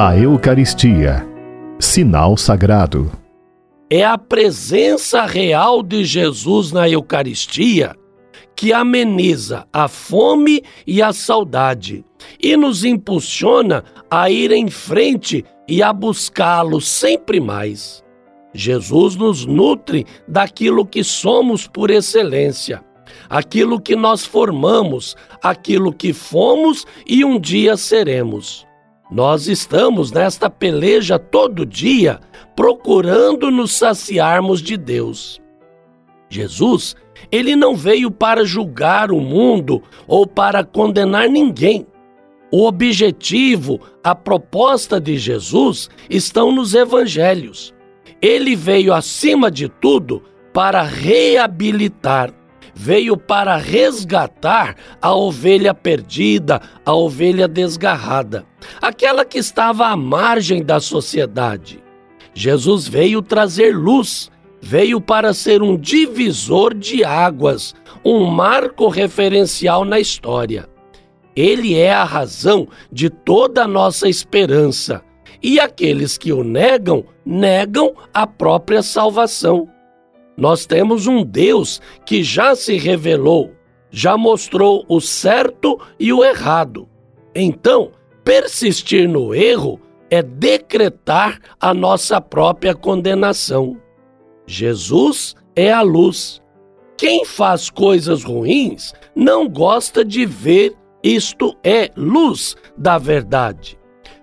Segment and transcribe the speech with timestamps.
[0.00, 1.26] A Eucaristia,
[1.80, 3.10] sinal sagrado.
[3.90, 7.96] É a presença real de Jesus na Eucaristia
[8.54, 12.04] que ameniza a fome e a saudade
[12.40, 18.04] e nos impulsiona a ir em frente e a buscá-lo sempre mais.
[18.54, 22.84] Jesus nos nutre daquilo que somos por excelência,
[23.28, 28.67] aquilo que nós formamos, aquilo que fomos e um dia seremos.
[29.10, 32.20] Nós estamos nesta peleja todo dia,
[32.54, 35.40] procurando nos saciarmos de Deus.
[36.28, 36.94] Jesus,
[37.32, 41.86] ele não veio para julgar o mundo ou para condenar ninguém.
[42.50, 47.74] O objetivo, a proposta de Jesus estão nos evangelhos.
[48.20, 52.32] Ele veio, acima de tudo, para reabilitar,
[52.80, 58.46] veio para resgatar a ovelha perdida, a ovelha desgarrada,
[58.80, 61.82] aquela que estava à margem da sociedade.
[62.32, 64.30] Jesus veio trazer luz,
[64.62, 70.68] veio para ser um divisor de águas, um marco referencial na história.
[71.34, 75.02] Ele é a razão de toda a nossa esperança
[75.42, 79.68] e aqueles que o negam, negam a própria salvação.
[80.38, 83.50] Nós temos um Deus que já se revelou,
[83.90, 86.88] já mostrou o certo e o errado.
[87.34, 87.90] Então,
[88.22, 93.76] persistir no erro é decretar a nossa própria condenação.
[94.46, 96.40] Jesus é a luz.
[96.96, 103.76] Quem faz coisas ruins não gosta de ver isto é luz da verdade.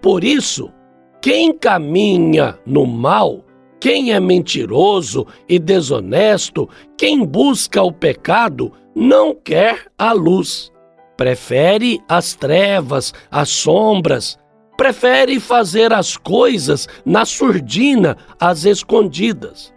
[0.00, 0.72] Por isso,
[1.20, 3.44] quem caminha no mal,
[3.86, 10.72] quem é mentiroso e desonesto, quem busca o pecado, não quer a luz.
[11.16, 14.36] Prefere as trevas, as sombras,
[14.76, 19.72] prefere fazer as coisas na surdina, às escondidas.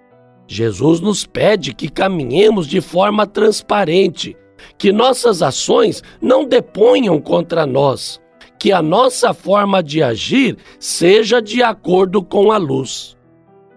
[0.48, 4.36] Jesus nos pede que caminhemos de forma transparente,
[4.75, 8.19] que nossas ações não deponham contra nós,
[8.58, 13.19] que a nossa forma de agir seja de acordo com a luz.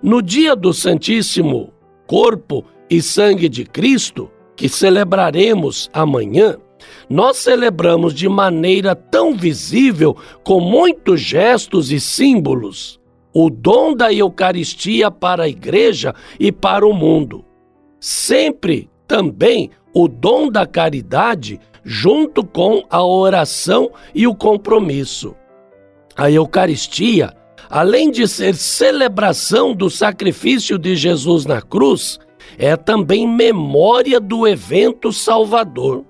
[0.03, 1.73] No dia do Santíssimo
[2.09, 6.57] Corpo e Sangue de Cristo, que celebraremos amanhã,
[7.09, 13.01] nós celebramos de maneira tão visível, com muitos gestos e símbolos,
[13.33, 17.45] o dom da Eucaristia para a Igreja e para o mundo.
[18.01, 25.37] Sempre também o dom da caridade junto com a oração e o compromisso.
[26.17, 27.33] A Eucaristia,
[27.73, 32.19] além de ser celebração do sacrifício de Jesus na cruz,
[32.59, 36.05] é também memória do evento salvador.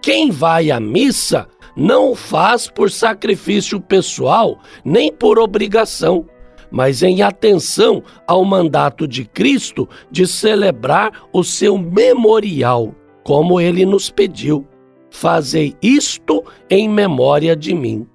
[0.00, 6.26] Quem vai à missa não o faz por sacrifício pessoal nem por obrigação,
[6.70, 12.94] mas em atenção ao mandato de Cristo de celebrar o seu memorial,
[13.24, 14.64] como ele nos pediu.
[15.10, 18.06] Fazei isto em memória de mim.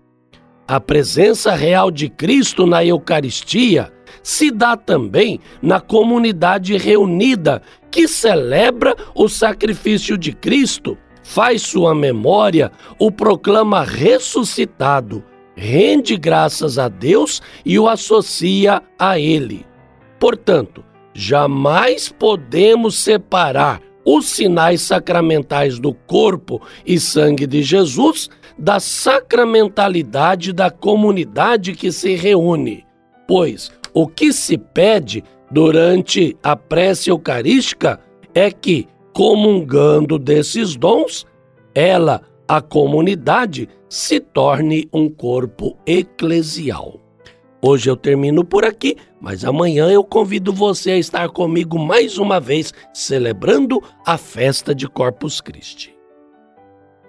[0.70, 3.92] A presença real de Cristo na Eucaristia
[4.22, 12.72] se dá também na comunidade reunida que celebra o sacrifício de Cristo, faz sua memória,
[13.00, 15.24] o proclama ressuscitado,
[15.56, 19.66] rende graças a Deus e o associa a Ele.
[20.20, 23.82] Portanto, jamais podemos separar
[24.12, 28.28] os sinais sacramentais do corpo e sangue de Jesus
[28.58, 32.86] da sacramentalidade da comunidade que se reúne.
[33.28, 38.00] Pois o que se pede durante a prece eucarística
[38.34, 41.28] é que, comungando desses dons,
[41.76, 47.00] ela, a comunidade, se torne um corpo eclesial.
[47.62, 52.40] Hoje eu termino por aqui, mas amanhã eu convido você a estar comigo mais uma
[52.40, 55.99] vez celebrando a festa de Corpus Christi.